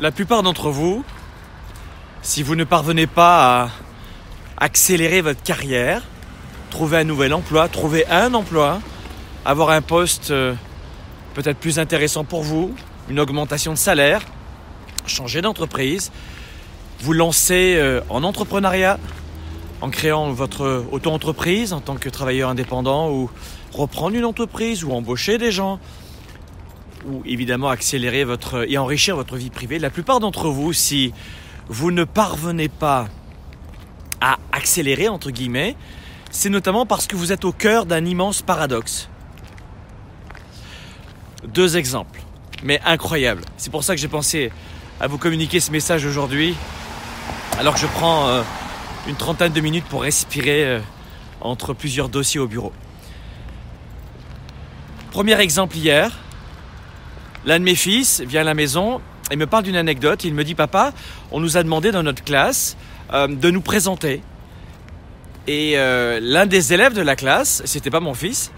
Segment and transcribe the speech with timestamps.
[0.00, 1.04] La plupart d'entre vous,
[2.22, 3.70] si vous ne parvenez pas à
[4.56, 6.02] accélérer votre carrière,
[6.70, 8.80] trouver un nouvel emploi, trouver un emploi,
[9.44, 10.54] avoir un poste euh,
[11.34, 12.74] peut-être plus intéressant pour vous,
[13.10, 14.22] une augmentation de salaire,
[15.04, 16.12] changer d'entreprise,
[17.00, 18.98] vous lancer euh, en entrepreneuriat,
[19.82, 23.30] en créant votre auto-entreprise en tant que travailleur indépendant ou
[23.74, 25.78] reprendre une entreprise ou embaucher des gens
[27.06, 29.78] ou évidemment accélérer votre et enrichir votre vie privée.
[29.78, 31.12] La plupart d'entre vous, si
[31.68, 33.08] vous ne parvenez pas
[34.20, 35.76] à accélérer entre guillemets,
[36.30, 39.08] c'est notamment parce que vous êtes au cœur d'un immense paradoxe.
[41.46, 42.20] Deux exemples,
[42.62, 43.42] mais incroyables.
[43.56, 44.52] C'est pour ça que j'ai pensé
[45.00, 46.54] à vous communiquer ce message aujourd'hui,
[47.58, 48.42] alors que je prends euh,
[49.08, 50.80] une trentaine de minutes pour respirer euh,
[51.40, 52.72] entre plusieurs dossiers au bureau.
[55.10, 56.18] Premier exemple hier,
[57.44, 60.24] l'un de mes fils vient à la maison et me parle d'une anecdote.
[60.24, 60.92] Il me dit Papa,
[61.30, 62.76] on nous a demandé dans notre classe
[63.12, 64.22] euh, de nous présenter.
[65.46, 68.52] Et l'un des élèves de la classe, c'était pas mon fils,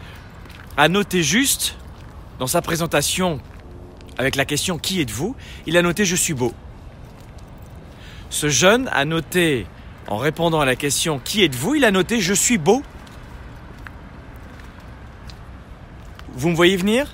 [0.77, 1.77] a noté juste
[2.39, 3.41] dans sa présentation
[4.19, 5.35] avec la question Qui êtes-vous?
[5.67, 6.53] Il a noté Je suis beau.
[8.31, 9.67] Ce jeune a noté,
[10.07, 11.77] en répondant à la question Qui êtes-vous?
[11.77, 12.83] Il a noté Je suis beau.
[16.35, 17.07] Vous me voyez venir?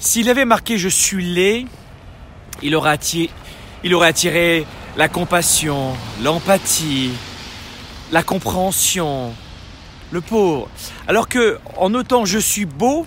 [0.00, 1.66] S'il avait marqué Je suis laid,
[2.62, 3.30] il aurait attiré,
[3.84, 5.92] il aurait attiré la compassion,
[6.22, 7.10] l'empathie,
[8.10, 9.34] la compréhension,
[10.10, 10.70] le pauvre.
[11.06, 13.06] Alors que, en notant Je suis beau,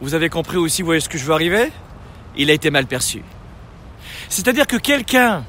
[0.00, 1.70] vous avez compris aussi, vous voyez ce que je veux arriver?
[2.38, 3.22] Il a été mal perçu.
[4.30, 5.44] C'est-à-dire que quelqu'un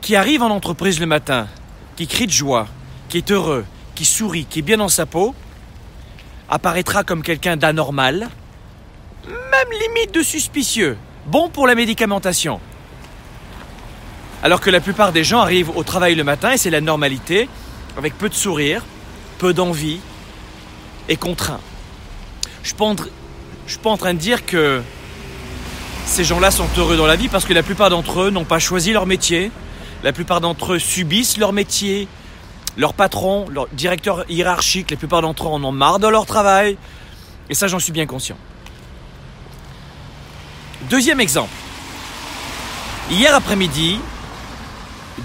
[0.00, 1.48] qui arrive en entreprise le matin,
[1.96, 2.68] qui crie de joie,
[3.08, 3.64] qui est heureux,
[3.96, 5.34] qui sourit, qui est bien dans sa peau,
[6.48, 8.28] apparaîtra comme quelqu'un d'anormal,
[9.28, 12.60] même limite de suspicieux, bon pour la médicamentation.
[14.42, 17.48] Alors que la plupart des gens arrivent au travail le matin, et c'est la normalité,
[17.96, 18.84] avec peu de sourire,
[19.38, 20.00] peu d'envie
[21.08, 21.60] et contraint.
[22.62, 22.74] Je,
[23.66, 24.82] je suis pas en train de dire que
[26.06, 28.58] ces gens-là sont heureux dans la vie parce que la plupart d'entre eux n'ont pas
[28.58, 29.50] choisi leur métier.
[30.02, 32.08] La plupart d'entre eux subissent leur métier,
[32.76, 34.90] leur patron, leur directeur hiérarchique.
[34.90, 36.76] La plupart d'entre eux en ont marre de leur travail.
[37.50, 38.36] Et ça, j'en suis bien conscient.
[40.90, 41.52] Deuxième exemple.
[43.10, 43.98] Hier après-midi,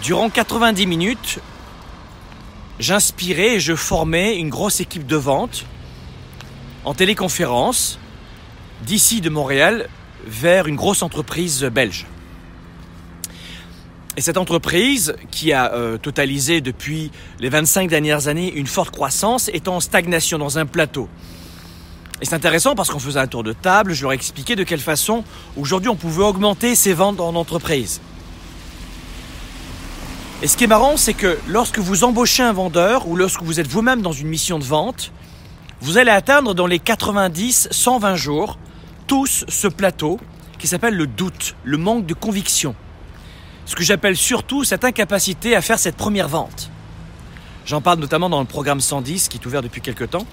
[0.02, 1.40] durant 90 minutes,
[2.80, 5.66] j'inspirais et je formais une grosse équipe de vente
[6.84, 7.98] en téléconférence
[8.86, 9.88] d'ici de Montréal
[10.26, 12.08] vers une grosse entreprise belge.
[14.18, 17.10] Et cette entreprise, qui a euh, totalisé depuis
[17.40, 21.08] les 25 dernières années une forte croissance, est en stagnation dans un plateau.
[22.24, 24.64] Et c'est intéressant parce qu'on faisait un tour de table, je leur ai expliqué de
[24.64, 25.26] quelle façon
[25.58, 28.00] aujourd'hui on pouvait augmenter ses ventes en entreprise.
[30.42, 33.60] Et ce qui est marrant, c'est que lorsque vous embauchez un vendeur ou lorsque vous
[33.60, 35.12] êtes vous-même dans une mission de vente,
[35.82, 38.58] vous allez atteindre dans les 90-120 jours
[39.06, 40.18] tous ce plateau
[40.60, 42.74] qui s'appelle le doute, le manque de conviction.
[43.66, 46.72] Ce que j'appelle surtout cette incapacité à faire cette première vente.
[47.66, 50.26] J'en parle notamment dans le programme 110 qui est ouvert depuis quelques temps,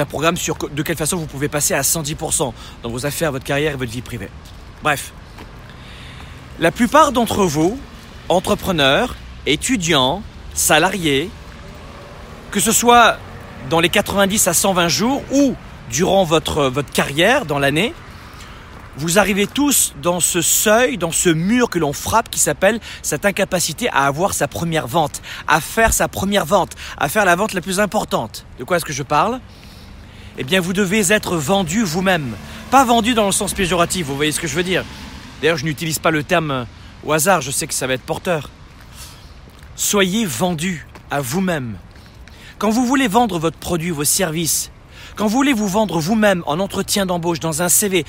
[0.00, 2.52] un programme sur de quelle façon vous pouvez passer à 110%
[2.82, 4.30] dans vos affaires, votre carrière et votre vie privée.
[4.82, 5.12] Bref,
[6.58, 7.78] la plupart d'entre vous,
[8.28, 9.16] entrepreneurs,
[9.46, 10.22] étudiants,
[10.54, 11.30] salariés,
[12.50, 13.16] que ce soit
[13.68, 15.54] dans les 90 à 120 jours ou
[15.90, 17.94] durant votre, votre carrière dans l'année,
[18.96, 23.24] vous arrivez tous dans ce seuil, dans ce mur que l'on frappe qui s'appelle cette
[23.24, 27.54] incapacité à avoir sa première vente, à faire sa première vente, à faire la vente
[27.54, 28.44] la plus importante.
[28.58, 29.40] De quoi est-ce que je parle?
[30.40, 32.34] Eh bien, vous devez être vendu vous-même.
[32.70, 34.86] Pas vendu dans le sens péjoratif, vous voyez ce que je veux dire.
[35.42, 36.66] D'ailleurs, je n'utilise pas le terme
[37.04, 38.48] au hasard, je sais que ça va être porteur.
[39.76, 41.76] Soyez vendu à vous-même.
[42.56, 44.70] Quand vous voulez vendre votre produit, vos services,
[45.14, 48.06] quand vous voulez vous vendre vous-même en entretien d'embauche dans un CV,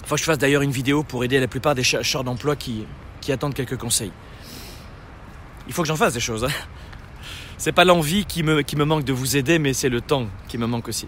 [0.00, 2.56] il faut que je fasse d'ailleurs une vidéo pour aider la plupart des chercheurs d'emploi
[2.56, 2.86] qui,
[3.20, 4.12] qui attendent quelques conseils.
[5.68, 6.44] Il faut que j'en fasse des choses.
[6.44, 6.50] Hein.
[7.60, 10.26] C'est pas l'envie qui me, qui me manque de vous aider, mais c'est le temps
[10.48, 11.06] qui me manque aussi.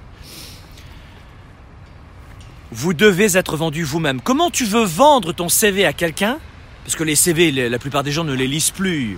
[2.70, 4.20] Vous devez être vendu vous-même.
[4.20, 6.38] Comment tu veux vendre ton CV à quelqu'un?
[6.84, 9.16] Parce que les CV, la plupart des gens ne les lisent plus.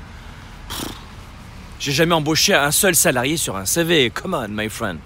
[1.80, 4.10] J'ai jamais embauché un seul salarié sur un CV.
[4.10, 4.98] Come on, my friend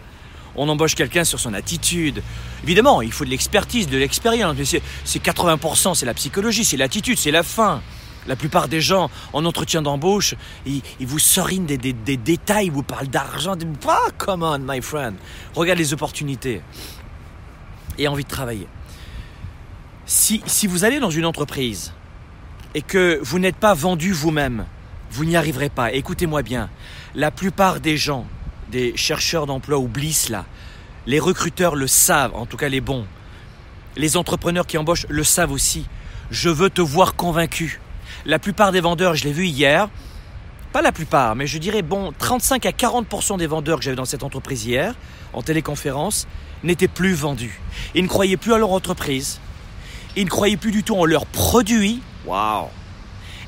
[0.58, 2.22] on embauche quelqu'un sur son attitude.
[2.64, 4.56] Évidemment, il faut de l'expertise, de l'expérience.
[5.04, 7.80] C'est 80%, c'est la psychologie, c'est l'attitude, c'est la fin.
[8.26, 10.34] La plupart des gens en entretien d'embauche,
[10.66, 13.54] ils, vous sorinent des, détails, ils vous parlent d'argent.
[13.86, 15.14] Ah, come on, my friend.
[15.54, 16.60] Regarde les opportunités.
[17.96, 18.68] Et envie de travailler.
[20.06, 21.92] Si, si vous allez dans une entreprise
[22.74, 24.66] et que vous n'êtes pas vendu vous-même,
[25.10, 25.92] vous n'y arriverez pas.
[25.92, 26.68] Écoutez-moi bien,
[27.14, 28.26] la plupart des gens,
[28.70, 30.44] des chercheurs d'emploi oublient cela.
[31.06, 33.06] Les recruteurs le savent, en tout cas les bons.
[33.96, 35.86] Les entrepreneurs qui embauchent le savent aussi.
[36.30, 37.80] Je veux te voir convaincu.
[38.26, 39.88] La plupart des vendeurs, je l'ai vu hier,
[40.72, 44.04] pas la plupart, mais je dirais bon, 35 à 40% des vendeurs que j'avais dans
[44.04, 44.94] cette entreprise hier,
[45.32, 46.26] en téléconférence,
[46.62, 47.60] n'étaient plus vendus.
[47.94, 49.40] Ils ne croyaient plus à leur entreprise.
[50.16, 52.02] Ils ne croyaient plus du tout en leurs produits.
[52.26, 52.66] Waouh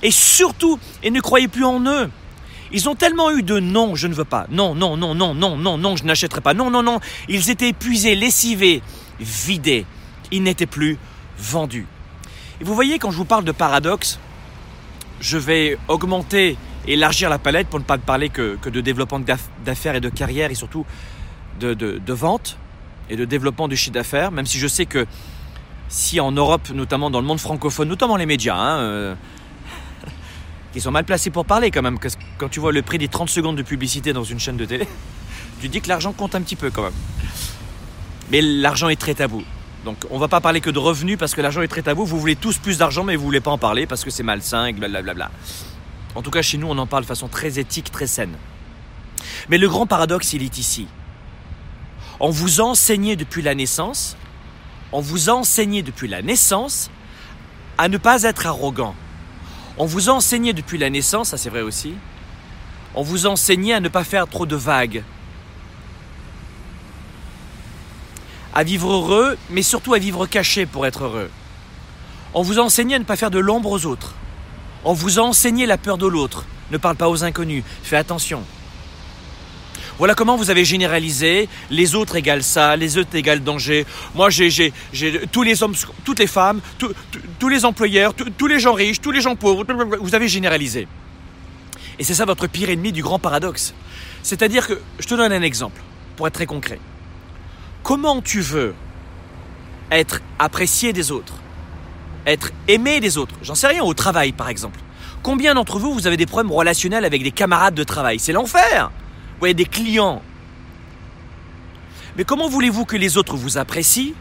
[0.03, 2.11] Et surtout, ils ne croyaient plus en eux.
[2.73, 4.47] Ils ont tellement eu de non, je ne veux pas.
[4.51, 6.55] Non, non, non, non, non, non, non, je n'achèterai pas.
[6.55, 7.01] Non, non, non.
[7.29, 8.83] Ils étaient épuisés, lessivés,
[9.19, 9.85] vidés.
[10.31, 10.97] Ils n'étaient plus
[11.37, 11.87] vendus.
[12.61, 14.21] Et vous voyez, quand je vous parle de paradoxe,
[15.21, 16.57] je vais augmenter
[16.87, 19.21] élargir la palette pour ne pas parler que, de développement
[19.65, 20.85] d'affaires et de carrière et surtout
[21.61, 22.57] de, vente
[23.09, 25.07] et de développement du chiffre d'affaires, même si je sais que
[25.89, 29.15] si en Europe, notamment dans le monde francophone, notamment les médias, hein, euh,
[30.73, 31.99] qui sont mal placés pour parler quand même,
[32.39, 34.87] quand tu vois le prix des 30 secondes de publicité dans une chaîne de télé,
[35.61, 36.93] tu dis que l'argent compte un petit peu quand même.
[38.31, 39.43] Mais l'argent est très tabou.
[39.85, 42.05] Donc on va pas parler que de revenus parce que l'argent est très tabou.
[42.05, 44.67] Vous voulez tous plus d'argent mais vous voulez pas en parler parce que c'est malsain
[44.67, 45.31] et blablabla.
[46.15, 48.37] En tout cas, chez nous, on en parle de façon très éthique, très saine.
[49.49, 50.89] Mais le grand paradoxe, il est ici.
[52.19, 54.17] On vous a enseigné depuis la naissance,
[54.93, 56.91] on vous a enseigné depuis la naissance
[57.79, 58.95] à ne pas être arrogant.
[59.79, 61.95] On vous a enseigné depuis la naissance, ça c'est vrai aussi,
[62.95, 65.03] on vous a enseigné à ne pas faire trop de vagues.
[68.55, 71.31] À vivre heureux, mais surtout à vivre caché pour être heureux.
[72.35, 74.15] On vous a enseigné à ne pas faire de l'ombre aux autres.
[74.85, 76.47] On vous a enseigné la peur de l'autre.
[76.71, 77.65] Ne parle pas aux inconnus.
[77.83, 78.43] Fais attention.
[79.99, 83.85] Voilà comment vous avez généralisé les autres égale ça, les autres égale danger.
[84.15, 84.73] Moi, j'ai,
[85.31, 85.75] tous les hommes,
[86.05, 89.65] toutes les femmes, tous les employeurs, tous les gens riches, tous les gens pauvres.
[90.01, 90.89] Vous avez généralisé.
[91.99, 93.75] Et c'est ça votre pire ennemi du grand paradoxe.
[94.23, 95.83] C'est-à-dire que, je te donne un exemple,
[96.17, 96.79] pour être très concret.
[97.83, 98.75] Comment tu veux
[99.91, 101.35] être apprécié des autres
[102.27, 103.35] être aimé des autres?
[103.43, 104.79] J'en sais rien, au travail par exemple.
[105.23, 108.19] Combien d'entre vous, vous avez des problèmes relationnels avec des camarades de travail?
[108.19, 108.91] C'est l'enfer
[109.33, 110.23] Vous voyez, des clients.
[112.17, 114.15] Mais comment voulez-vous que les autres vous apprécient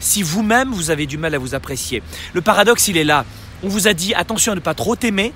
[0.00, 2.02] si vous-même vous avez du mal à vous apprécier?
[2.32, 3.24] Le paradoxe, il est là.
[3.62, 5.32] On vous a dit attention à ne pas trop t'aimer,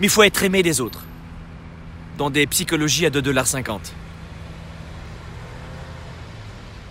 [0.00, 1.04] mais il faut être aimé des autres.
[2.18, 3.78] Dans des psychologies à 2,50$.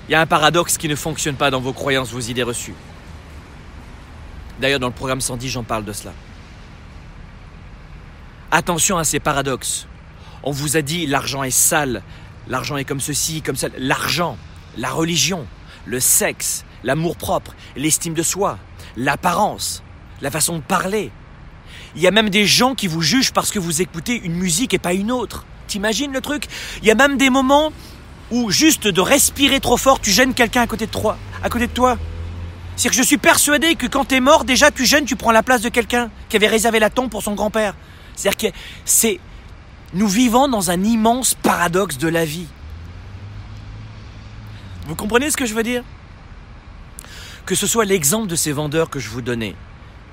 [0.07, 2.75] Il y a un paradoxe qui ne fonctionne pas dans vos croyances, vos idées reçues.
[4.59, 6.13] D'ailleurs, dans le programme 110, j'en parle de cela.
[8.51, 9.87] Attention à ces paradoxes.
[10.43, 12.03] On vous a dit l'argent est sale,
[12.47, 13.67] l'argent est comme ceci, comme ça.
[13.77, 14.37] L'argent,
[14.77, 15.45] la religion,
[15.85, 18.57] le sexe, l'amour propre, l'estime de soi,
[18.95, 19.83] l'apparence,
[20.21, 21.11] la façon de parler.
[21.95, 24.73] Il y a même des gens qui vous jugent parce que vous écoutez une musique
[24.73, 25.45] et pas une autre.
[25.67, 26.45] T'imagines le truc?
[26.81, 27.73] Il y a même des moments
[28.31, 31.17] où juste de respirer trop fort, tu gênes quelqu'un à côté de toi.
[31.43, 31.67] À côté
[32.89, 35.43] que je suis persuadé que quand tu es mort, déjà tu gênes, tu prends la
[35.43, 37.73] place de quelqu'un qui avait réservé la tombe pour son grand-père.
[38.15, 39.19] C'est-à-dire que c'est.
[39.93, 42.47] Nous vivons dans un immense paradoxe de la vie.
[44.87, 45.83] Vous comprenez ce que je veux dire?
[47.45, 49.55] Que ce soit l'exemple de ces vendeurs que je vous donnais,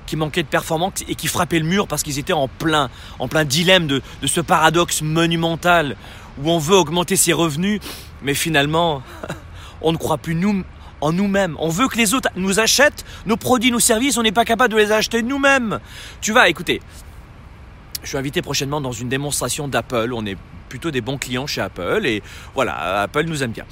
[0.05, 2.89] qui manquaient de performance et qui frappaient le mur parce qu'ils étaient en plein,
[3.19, 5.97] en plein dilemme de ce paradoxe monumental
[6.41, 7.79] où on veut augmenter ses revenus,
[8.25, 9.01] mais finalement,
[9.81, 10.37] on ne croit plus
[10.99, 11.55] en nous-mêmes.
[11.59, 14.73] On veut que les autres nous achètent nos produits, nos services, on n'est pas capable
[14.73, 15.79] de les acheter nous-mêmes.
[16.19, 16.81] Tu vas, écoutez,
[18.01, 20.11] je suis invité prochainement dans une démonstration d'Apple.
[20.13, 20.37] On est
[20.69, 22.23] plutôt des bons clients chez Apple et
[22.55, 23.65] voilà, Apple nous aime bien.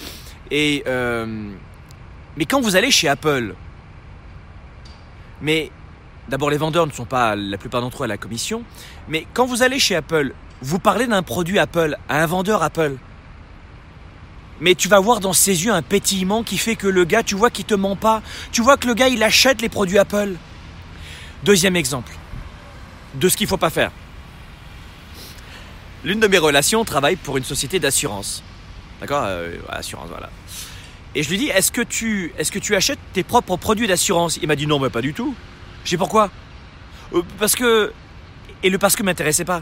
[0.52, 1.50] Et euh,
[2.38, 3.56] mais quand vous allez chez Apple,
[5.42, 5.72] mais
[6.30, 8.64] d'abord les vendeurs ne sont pas la plupart d'entre eux à la commission,
[9.08, 12.98] mais quand vous allez chez Apple, vous parlez d'un produit Apple à un vendeur Apple
[14.64, 17.36] mais tu vas voir dans ses yeux un pétillement qui fait que le gars, tu
[17.36, 18.22] vois qu'il te ment pas.
[18.54, 20.36] Tu vois que le gars, il achète les produits Apple.
[21.44, 22.14] Deuxième exemple
[23.16, 23.92] de ce qu'il faut pas faire.
[26.06, 28.42] L'une de mes relations travaille pour une société d'assurance.
[29.02, 30.30] D'accord euh, Assurance, voilà.
[31.14, 34.40] Et je lui dis, est-ce que, tu, est-ce que tu achètes tes propres produits d'assurance?
[34.42, 35.36] Il m'a dit non, mais pas du tout.
[35.84, 36.32] Je dis pourquoi?
[37.14, 37.92] Euh, Parce que...
[38.64, 39.62] Et le parce que m'intéressait pas.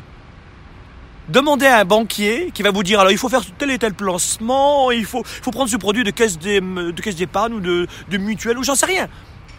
[1.31, 3.93] Demandez à un banquier qui va vous dire alors il faut faire tel et tel
[3.93, 8.63] placement, il faut, faut prendre ce produit de caisse d'épargne ou de, de mutuelle ou
[8.63, 9.07] j'en sais rien.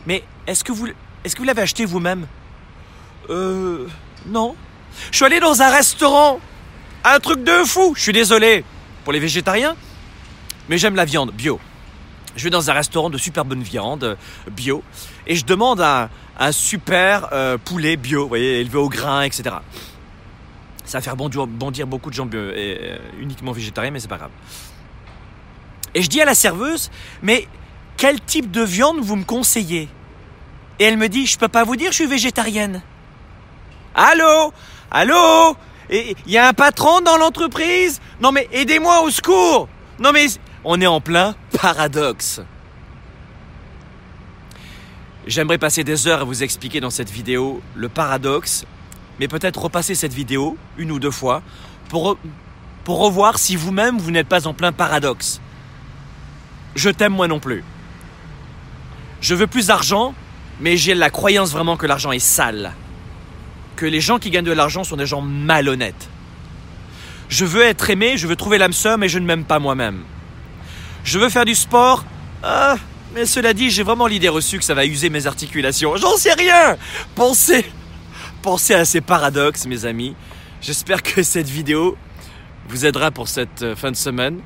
[0.06, 2.26] Mais est-ce que vous, que vous l'avez acheté vous-même?
[3.30, 3.86] Euh,
[4.26, 4.54] non.
[5.10, 6.40] Je suis allé dans un restaurant,
[7.04, 7.94] un truc de fou.
[7.96, 8.66] Je suis désolé
[9.04, 9.74] pour les végétariens,
[10.68, 11.58] mais j'aime la viande bio.
[12.36, 14.16] je vais dans un restaurant de super bonne viande euh,
[14.50, 14.82] bio
[15.26, 19.56] et je demande un, un super euh, poulet bio, vous voyez, élevé au grain, etc.
[20.92, 24.30] Ça va faire bondir, beaucoup de gens et, euh, uniquement végétariens, mais c'est pas grave.
[25.94, 26.90] Et je dis à la serveuse,
[27.22, 27.48] mais
[27.96, 29.88] quel type de viande vous me conseillez?
[30.78, 32.82] Et elle me dit, je peux pas vous dire, je suis végétarienne.
[33.94, 34.52] Allô?
[34.90, 35.56] Allô?
[35.88, 38.02] Il y a un patron dans l'entreprise?
[38.20, 39.68] Non mais aidez-moi au secours
[39.98, 40.26] Non mais
[40.62, 42.42] on est en plein paradoxe.
[45.26, 48.66] J'aimerais passer des heures à vous expliquer dans cette vidéo le paradoxe,
[49.18, 51.42] mais peut-être repasser cette vidéo une ou deux fois
[51.88, 52.16] pour,
[52.84, 55.40] pour revoir si vous-même vous n'êtes pas en plein paradoxe.
[56.74, 57.64] Je t'aime moi non plus.
[59.20, 60.14] Je veux plus d'argent,
[60.60, 62.72] mais j'ai la croyance vraiment que l'argent est sale.
[63.76, 66.08] Que les gens qui gagnent de l'argent sont des gens malhonnêtes.
[67.28, 70.02] Je veux être aimé, je veux trouver l'âme sœur, mais je ne m'aime pas moi-même.
[71.04, 72.04] Je veux faire du sport.
[72.42, 72.76] Ah,
[73.14, 75.96] mais cela dit, j'ai vraiment l'idée reçue que ça va user mes articulations.
[75.96, 76.76] J'en sais rien
[77.14, 77.70] Pensez,
[78.42, 80.14] pensez à ces paradoxes, mes amis.
[80.60, 81.96] J'espère que cette vidéo
[82.68, 84.40] vous aidera pour cette euh, fin de semaine.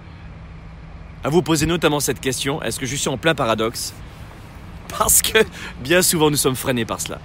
[1.25, 3.95] À vous poser notamment cette question est-ce que je suis en plein paradoxe?
[4.99, 5.39] Parce que
[5.81, 7.19] bien souvent nous sommes freinés par cela.